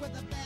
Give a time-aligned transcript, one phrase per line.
[0.00, 0.39] with a bang.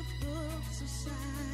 [0.00, 1.47] of society.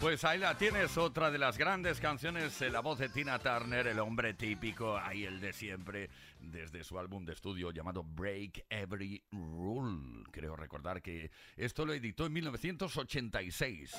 [0.00, 3.98] Pues ahí la tienes, otra de las grandes canciones, la voz de Tina Turner, el
[3.98, 6.08] hombre típico, ahí el de siempre,
[6.40, 10.24] desde su álbum de estudio llamado Break Every Rule.
[10.30, 13.94] Creo recordar que esto lo editó en 1986.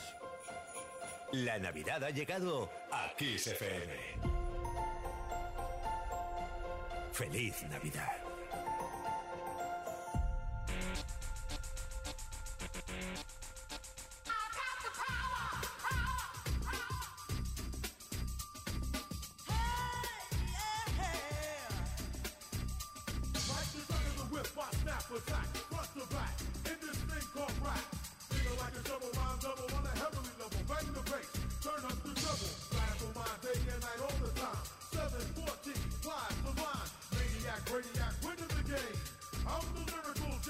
[1.34, 3.94] La Navidad ha llegado a Kiss FM.
[7.14, 8.31] Feliz Navidad.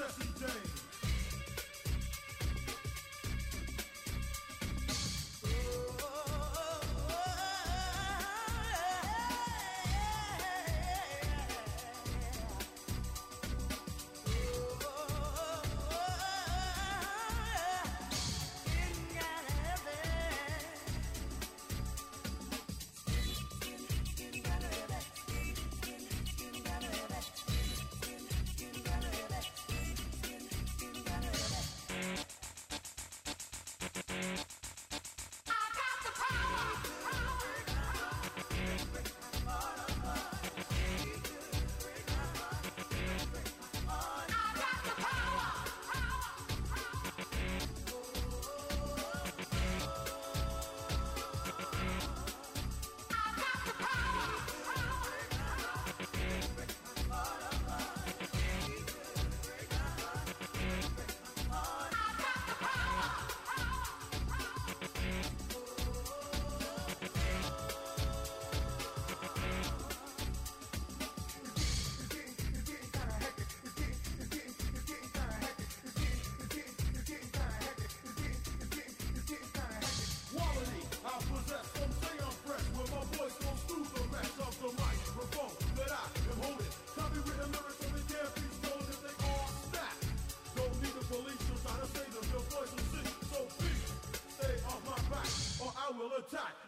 [0.01, 0.70] Jesse James.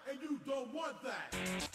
[0.09, 1.72] And you don't want that.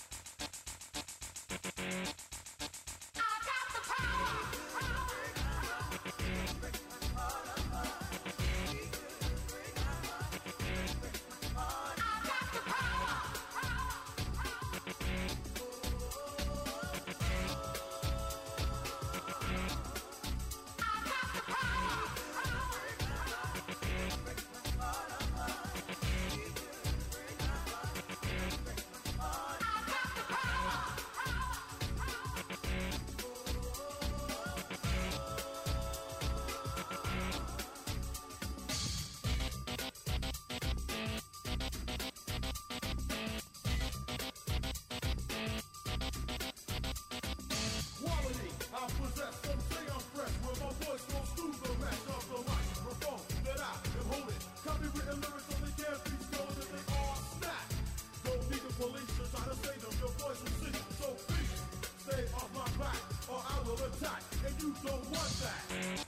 [64.69, 66.08] You don't want that.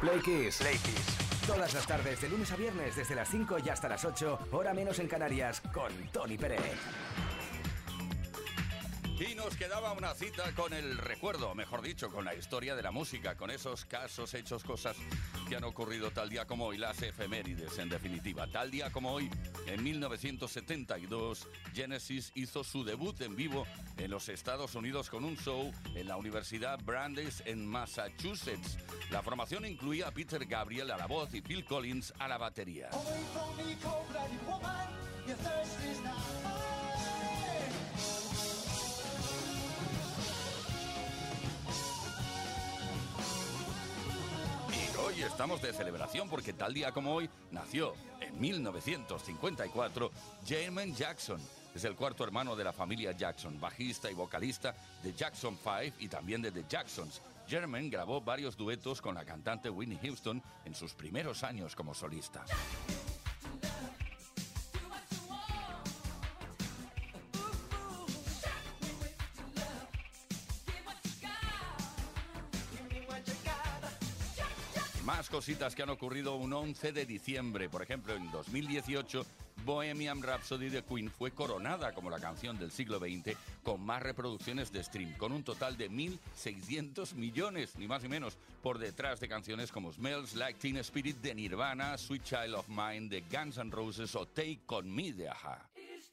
[0.00, 0.60] Play Kiss.
[1.44, 4.72] Todas las tardes, de lunes a viernes, desde las 5 y hasta las 8, hora
[4.72, 6.60] menos en Canarias, con Tony Pérez.
[9.18, 12.92] Y nos quedaba una cita con el recuerdo, mejor dicho, con la historia de la
[12.92, 14.96] música, con esos casos, hechos, cosas
[15.48, 18.46] que han ocurrido tal día como hoy, las efemérides en definitiva.
[18.46, 19.30] Tal día como hoy,
[19.66, 25.72] en 1972, Genesis hizo su debut en vivo en los Estados Unidos con un show
[25.94, 28.78] en la Universidad Brandeis en Massachusetts.
[29.10, 32.90] La formación incluía a Peter Gabriel a la voz y Phil Collins a la batería.
[45.08, 50.10] Hoy estamos de celebración porque tal día como hoy nació en 1954
[50.44, 51.40] Jermaine Jackson.
[51.74, 56.08] Es el cuarto hermano de la familia Jackson, bajista y vocalista de Jackson 5 y
[56.08, 57.22] también de The Jacksons.
[57.46, 62.44] Jermaine grabó varios duetos con la cantante Whitney Houston en sus primeros años como solista.
[75.18, 77.68] Más cositas que han ocurrido un 11 de diciembre.
[77.68, 79.26] Por ejemplo, en 2018,
[79.64, 84.70] Bohemian Rhapsody de Queen fue coronada como la canción del siglo XX con más reproducciones
[84.70, 89.26] de stream, con un total de 1.600 millones, ni más ni menos, por detrás de
[89.26, 93.72] canciones como Smells Like Teen Spirit de Nirvana, Sweet Child of Mine de Guns N'
[93.72, 95.68] Roses o Take On Me de Aja.
[95.74, 96.12] Is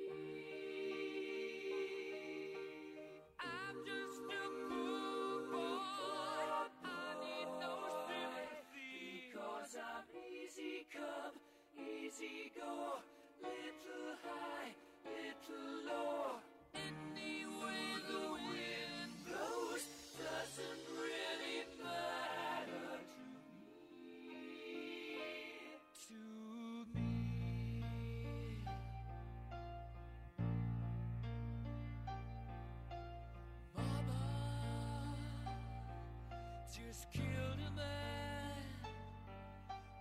[36.71, 38.63] just killed a man,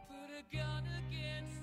[0.07, 1.60] put a gun against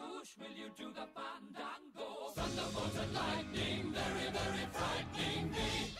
[0.00, 2.32] Scaramouche, will you do the fandango?
[2.34, 5.99] Thunderbolts and lightning, very, very frightening me.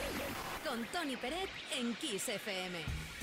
[0.67, 3.16] Con Tony Peret en Kiss FM.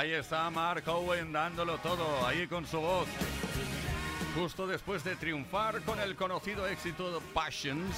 [0.00, 3.06] Ahí está Mark Owen dándolo todo, ahí con su voz.
[4.34, 7.94] Justo después de triunfar con el conocido éxito Passions,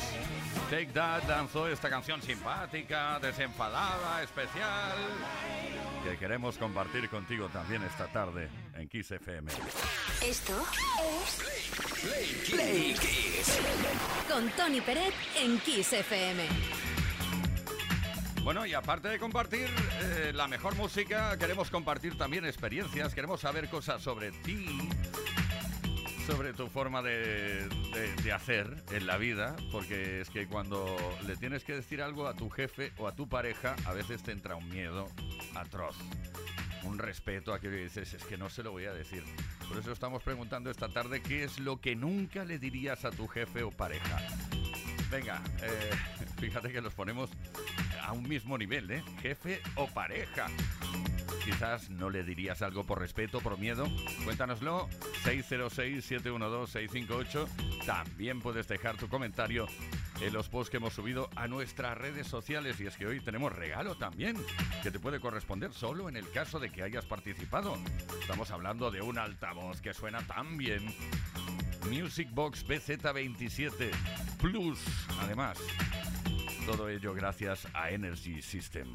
[0.69, 4.97] Take That lanzó esta canción simpática, desenfadada, especial,
[6.03, 9.53] que queremos compartir contigo también esta tarde en Kiss FM.
[10.23, 10.61] Esto
[11.21, 13.61] es Play Kiss.
[14.29, 16.92] Con Tony Peret en Kiss FM.
[18.45, 19.69] Bueno, y aparte de compartir
[20.03, 24.67] eh, la mejor música, queremos compartir también experiencias, queremos saber cosas sobre ti,
[26.27, 31.37] sobre tu forma de, de- de hacer en la vida, porque es que cuando le
[31.37, 34.57] tienes que decir algo a tu jefe o a tu pareja, a veces te entra
[34.57, 35.09] un miedo
[35.55, 35.97] atroz.
[36.83, 39.23] Un respeto a que dices, es que no se lo voy a decir.
[39.69, 43.29] Por eso estamos preguntando esta tarde qué es lo que nunca le dirías a tu
[43.29, 44.19] jefe o pareja.
[45.13, 45.91] Venga, eh,
[46.41, 47.31] fíjate que los ponemos
[48.03, 49.05] a un mismo nivel, ¿eh?
[49.21, 50.47] Jefe o pareja.
[51.45, 53.87] Quizás no le dirías algo por respeto, por miedo.
[54.25, 54.89] Cuéntanoslo.
[55.25, 57.47] 606-712-658.
[57.85, 59.67] También puedes dejar tu comentario
[60.23, 62.81] en los posts que hemos subido a nuestras redes sociales.
[62.81, 64.39] Y es que hoy tenemos regalo también,
[64.83, 67.77] que te puede corresponder solo en el caso de que hayas participado.
[68.19, 70.87] Estamos hablando de un altavoz que suena tan bien.
[71.91, 73.91] Music Box BZ27
[74.43, 75.59] Plus, además.
[76.67, 78.89] Todo ello gracias a Energy System.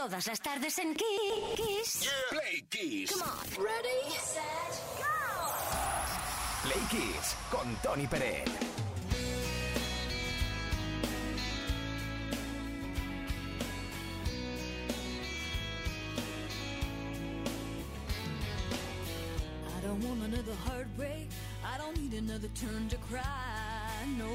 [0.00, 2.00] todas las tardes en Kiss.
[2.00, 2.10] Yeah.
[2.30, 3.10] Play Kiss.
[3.10, 3.62] Come on.
[3.62, 5.04] Ready, set, go.
[6.62, 8.48] Play Kiss con Tony Pérez.
[19.76, 21.28] I don't want another heartbreak.
[21.62, 23.22] I don't need another turn to cry.
[24.16, 24.32] No,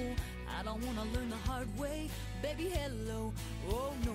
[0.59, 2.11] I don't want to learn the hard way.
[2.43, 3.33] Baby, hello.
[3.71, 4.14] Oh, no.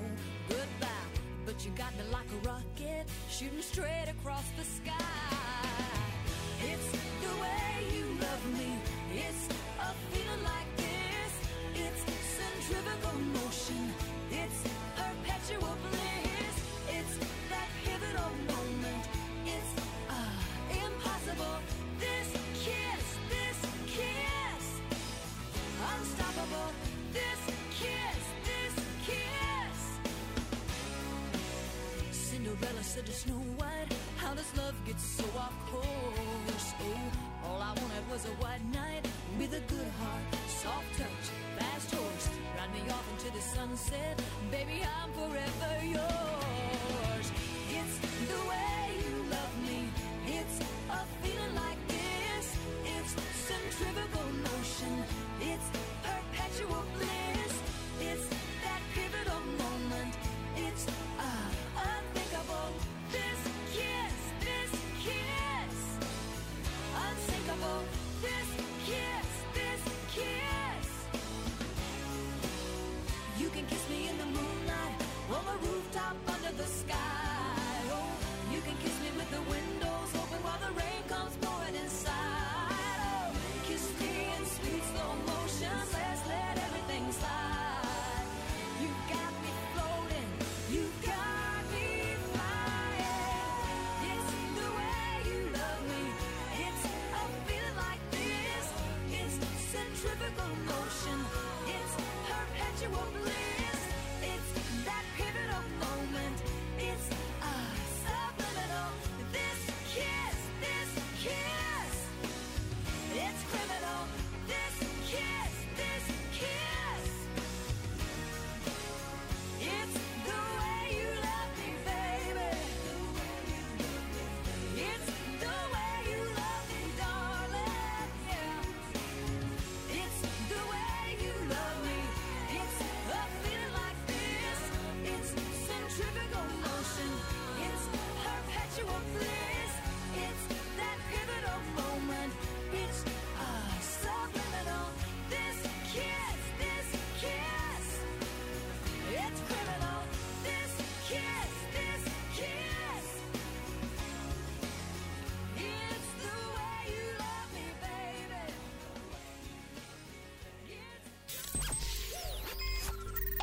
[1.65, 4.95] You got me like a rocket shooting straight across the sky.
[6.63, 7.00] It's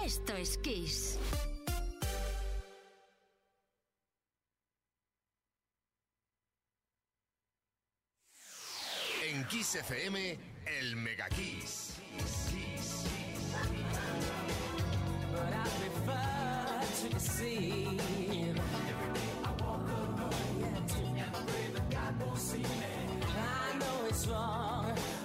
[0.07, 1.19] Esto es Kiss.
[9.29, 10.39] En Kiss FM,
[10.79, 11.99] el Mega Kiss.
[23.77, 24.27] Know it's.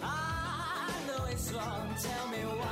[0.02, 1.50] I know it's.
[2.02, 2.71] Tell me why.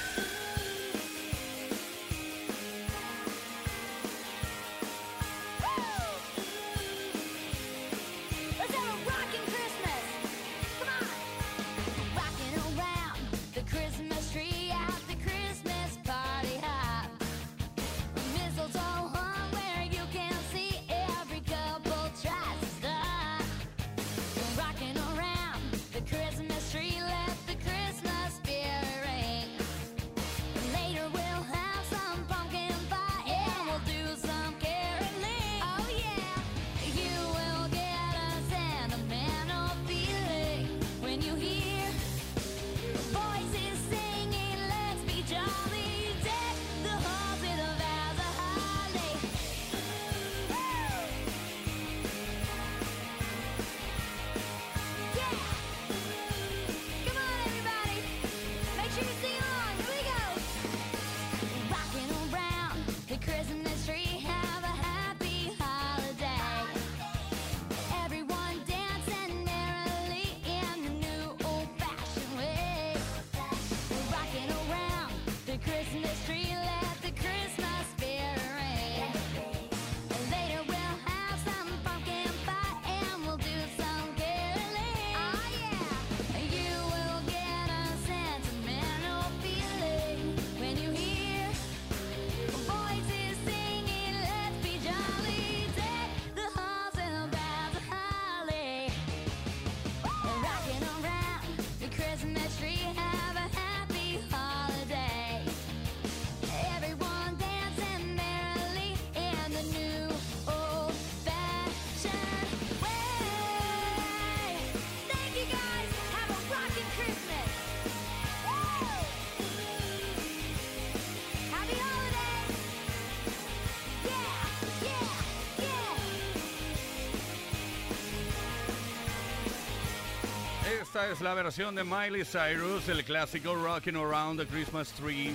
[130.93, 135.33] Esta es la versión de Miley Cyrus, el clásico Rocking Around the Christmas Tree.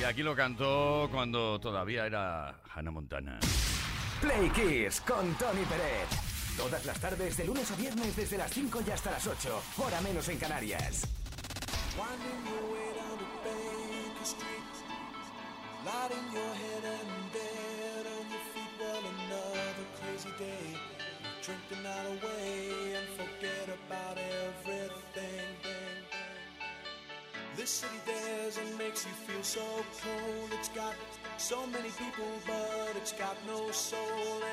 [0.00, 3.40] Y aquí lo cantó cuando todavía era Hannah Montana.
[4.20, 6.06] Play Kiss con Tony Peret.
[6.56, 9.60] Todas las tardes, de lunes a viernes, desde las 5 y hasta las 8.
[9.78, 11.08] Hora menos en Canarias.
[15.84, 18.70] Lighting your head and bed on your feet.
[18.78, 20.76] Well, another crazy day.
[21.46, 24.65] Drink the night away and forget about everything.
[27.66, 29.66] This city dares and makes you feel so
[30.00, 30.50] cold.
[30.52, 30.94] It's got
[31.36, 33.98] so many people, but it's got no soul.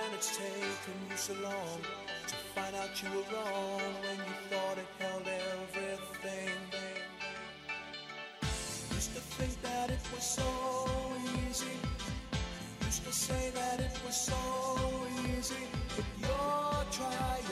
[0.01, 1.79] And it's taken you so long
[2.25, 6.57] to find out you were wrong when you thought it held everything.
[8.95, 10.49] Used to think that it was so
[11.47, 11.77] easy.
[12.83, 14.41] Used to say that it was so
[15.37, 15.67] easy.
[15.95, 17.45] But you're trying,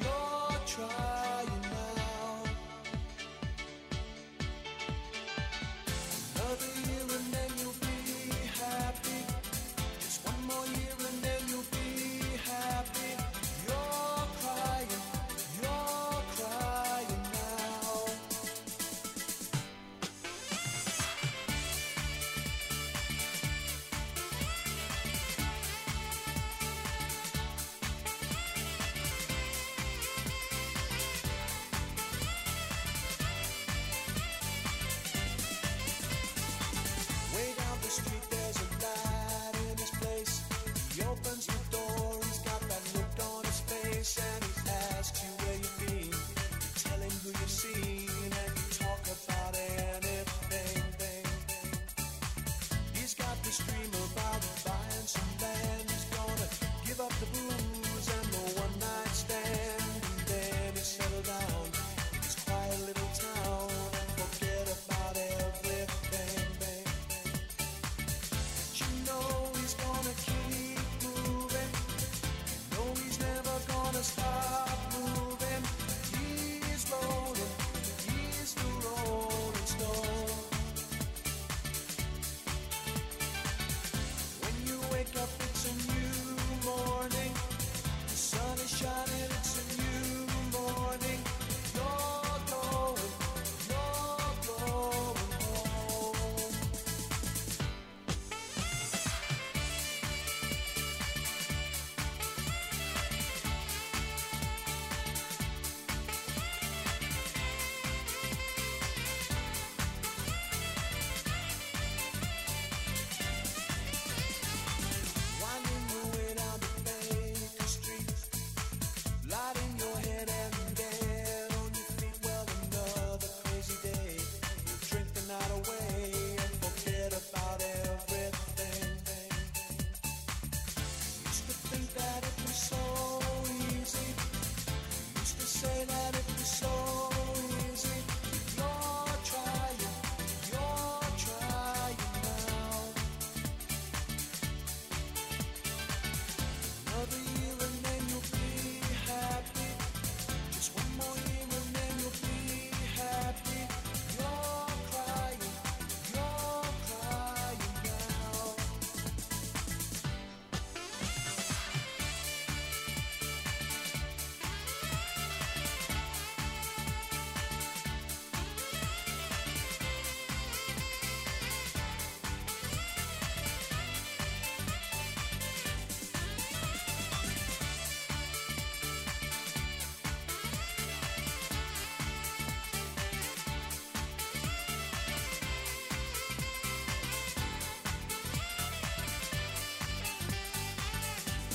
[0.00, 1.05] you're trying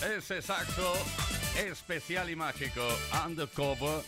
[0.04, 0.94] ese saxo
[1.58, 2.82] especial y mágico,
[3.26, 4.04] Undercover,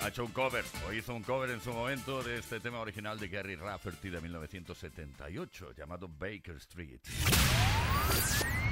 [0.00, 3.18] ha hecho un cover, o hizo un cover en su momento de este tema original
[3.18, 7.00] de Gary Rafferty de 1978, llamado Baker Street.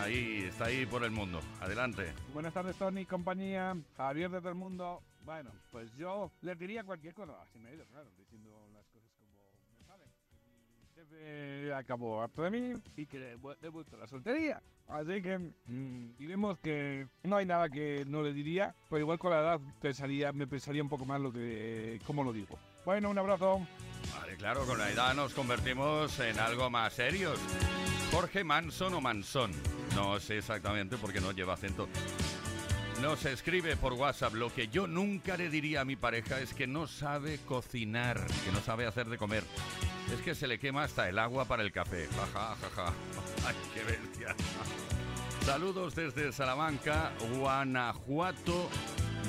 [0.00, 1.42] Ahí, está ahí por el mundo.
[1.60, 2.14] Adelante.
[2.32, 3.76] Buenas tardes, Tony, compañía.
[3.98, 5.02] Javier desde el mundo.
[5.26, 7.34] Bueno, pues yo les diría cualquier cosa.
[7.42, 9.10] Así me he ido, claro, diciendo las cosas.
[11.74, 14.62] Acabó harto de mí y que le le a la soltería.
[14.88, 19.30] Así que mm, diremos que no hay nada que no le diría, pero igual con
[19.30, 22.58] la edad pensaría, me pensaría un poco más lo que, cómo lo digo.
[22.84, 23.66] Bueno, un abrazo.
[24.14, 27.38] Vale, claro, con la edad nos convertimos en algo más serios.
[28.10, 29.52] Jorge Manson o Mansón.
[29.94, 31.88] No sé exactamente porque no lleva acento.
[33.02, 34.34] Nos escribe por WhatsApp.
[34.34, 38.52] Lo que yo nunca le diría a mi pareja es que no sabe cocinar, que
[38.52, 39.42] no sabe hacer de comer.
[40.14, 42.06] Es que se le quema hasta el agua para el café.
[42.14, 42.92] Ja, ja, ja, ja.
[43.48, 44.36] Ay, qué bestia.
[45.44, 48.70] Saludos desde Salamanca, Guanajuato,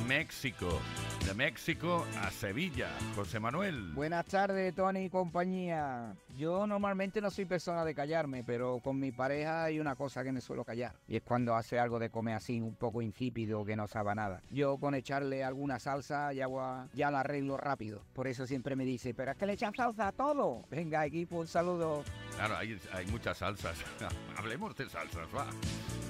[0.08, 0.80] México.
[1.26, 2.90] De México a Sevilla.
[3.16, 3.94] José Manuel.
[3.94, 6.14] Buenas tardes, Tony y compañía.
[6.38, 10.34] Yo normalmente no soy persona de callarme, pero con mi pareja hay una cosa que
[10.34, 10.94] me suelo callar.
[11.08, 14.16] Y es cuando hace algo de comer así, un poco insípido, que no sabe a
[14.16, 14.42] nada.
[14.52, 18.02] Yo con echarle alguna salsa ya, voy- ya lo arreglo rápido.
[18.14, 20.66] Por eso siempre me dice, pero es que le echan salsa a todo.
[20.70, 22.04] Venga, equipo, un saludo.
[22.36, 23.78] Claro, hay, hay muchas salsas.
[24.38, 25.48] Hablemos de salsas, va.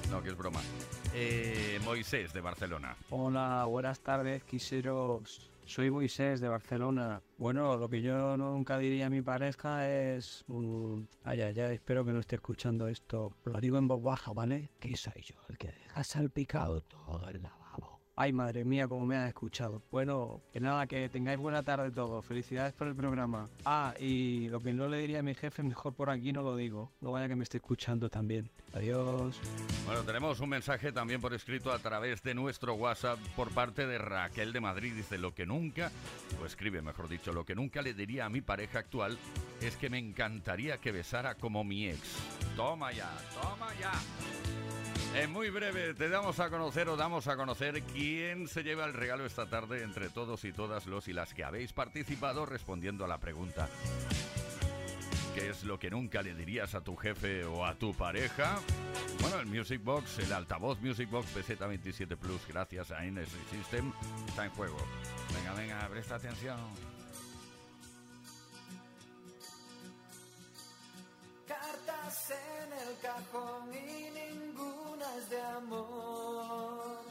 [0.09, 0.59] No, que es broma.
[1.15, 2.95] Eh, Moisés, de Barcelona.
[3.09, 4.43] Hola, buenas tardes,
[5.65, 7.21] Soy Moisés de Barcelona.
[7.37, 10.43] Bueno, lo que yo nunca diría a mi pareja es...
[10.47, 13.33] mm, ay, ay, espero que no esté escuchando esto.
[13.45, 14.71] Lo digo en voz baja, ¿vale?
[14.79, 17.62] Que soy yo el que deja salpicado todo el lavabo.
[18.15, 19.81] Ay, madre mía, cómo me has escuchado.
[19.89, 22.23] Bueno, que nada, que tengáis buena tarde todos.
[22.23, 23.49] Felicidades por el programa.
[23.65, 26.55] Ah, y lo que no le diría a mi jefe, mejor por aquí no lo
[26.55, 26.91] digo.
[27.01, 28.51] No vaya que me esté escuchando también.
[28.73, 29.39] Adiós.
[29.87, 33.97] Bueno, tenemos un mensaje también por escrito a través de nuestro WhatsApp por parte de
[33.97, 34.93] Raquel de Madrid.
[34.93, 35.91] Dice, lo que nunca,
[36.39, 39.17] o escribe mejor dicho, lo que nunca le diría a mi pareja actual
[39.59, 41.99] es que me encantaría que besara como mi ex.
[42.55, 43.09] Toma ya,
[43.41, 43.91] toma ya.
[45.15, 48.93] En muy breve te damos a conocer o damos a conocer quién se lleva el
[48.93, 53.07] regalo esta tarde entre todos y todas los y las que habéis participado respondiendo a
[53.07, 53.69] la pregunta.
[55.35, 58.59] ¿Qué es lo que nunca le dirías a tu jefe o a tu pareja?
[59.21, 63.91] Bueno, el Music Box, el altavoz Music Box PZ27 Plus, gracias a Energy System,
[64.27, 64.77] está en juego.
[65.35, 66.57] Venga, venga, presta atención.
[71.47, 74.22] Cartas en el cajón y
[75.41, 77.01] amor.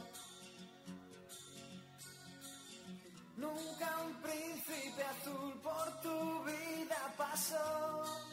[3.37, 8.32] Nunca un príncipe azul por tu vida pasó.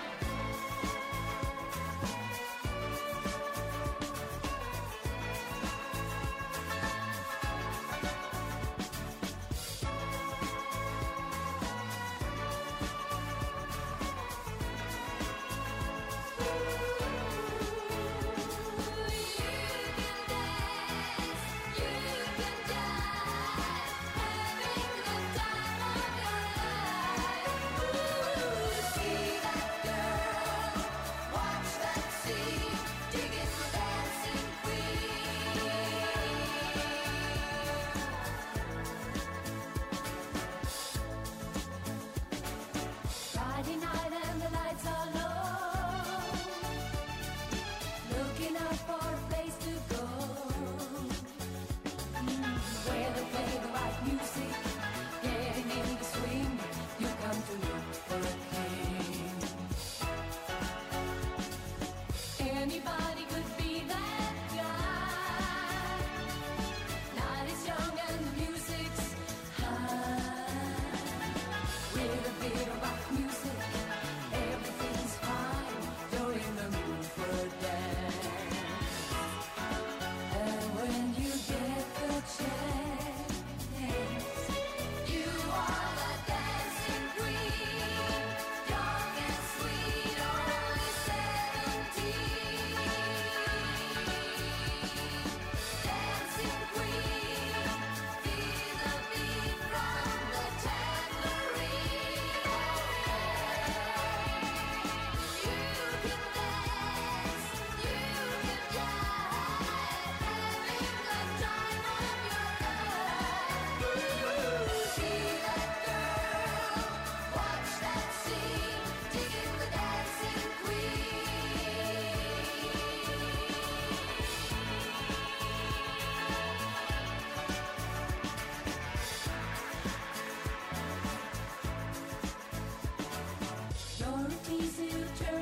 [134.43, 135.40] pieces of.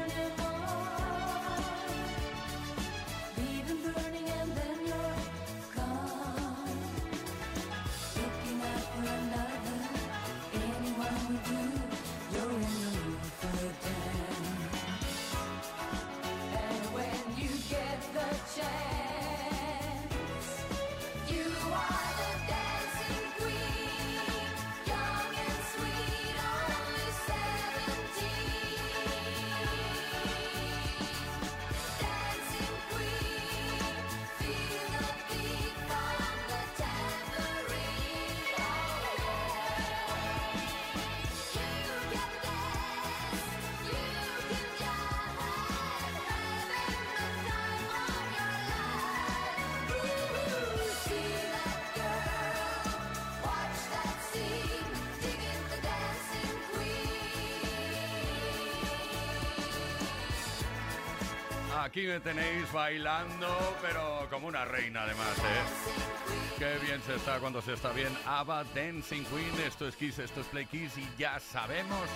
[61.90, 66.60] Aquí me tenéis bailando, pero como una reina además, ¿eh?
[66.60, 68.16] Qué bien se está cuando se está bien.
[68.28, 72.08] Ava Dancing Queen, esto es Kiss, esto es Play Kiss y ya sabemos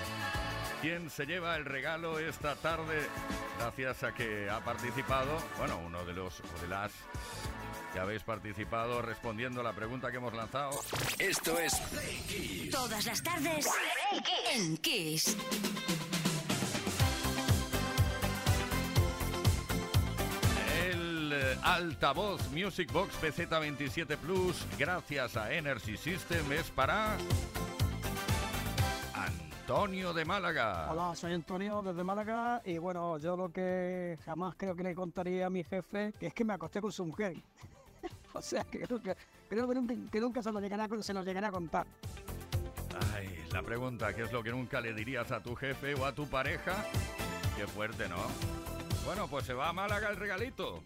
[0.79, 2.99] quién se lleva el regalo esta tarde
[3.57, 6.91] gracias a que ha participado, bueno, uno de los o de las
[7.93, 10.79] que habéis participado respondiendo a la pregunta que hemos lanzado.
[11.17, 12.69] Esto es Play Kiss.
[12.69, 13.67] Todas las tardes
[14.53, 15.35] en Kiss.
[21.63, 27.17] Altavoz Music Box PZ27 Plus, gracias a Energy System, es para
[29.13, 30.91] Antonio de Málaga.
[30.91, 35.45] Hola, soy Antonio desde Málaga y bueno, yo lo que jamás creo que le contaría
[35.45, 37.37] a mi jefe que es que me acosté con su mujer.
[38.33, 39.15] o sea, que nunca,
[39.47, 41.87] creo que nunca, que nunca se, lo llegará, se lo llegará a contar.
[43.15, 46.13] Ay, la pregunta, ¿qué es lo que nunca le dirías a tu jefe o a
[46.13, 46.85] tu pareja?
[47.55, 48.17] Qué fuerte, ¿no?
[49.05, 50.83] Bueno, pues se va a Málaga el regalito.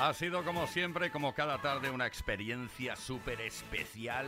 [0.00, 4.26] Ha sido como siempre, como cada tarde, una experiencia súper especial,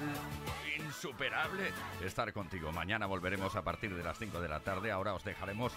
[0.78, 1.72] insuperable,
[2.04, 2.72] estar contigo.
[2.72, 4.92] Mañana volveremos a partir de las 5 de la tarde.
[4.92, 5.72] Ahora os dejaremos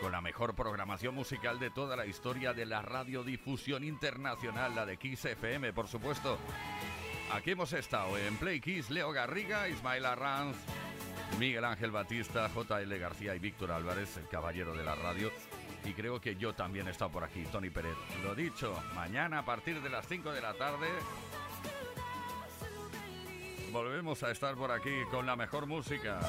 [0.00, 4.96] con la mejor programación musical de toda la historia de la radiodifusión internacional, la de
[4.96, 6.38] Kiss FM, por supuesto.
[7.32, 10.56] Aquí hemos estado en Play Kiss, Leo Garriga, Ismael Arranz,
[11.38, 15.30] Miguel Ángel Batista, JL García y Víctor Álvarez, el caballero de la radio.
[15.94, 17.96] Creo que yo también he estado por aquí, Tony Pérez.
[18.22, 20.88] Lo dicho, mañana a partir de las 5 de la tarde
[23.72, 26.20] volvemos a estar por aquí con la mejor música.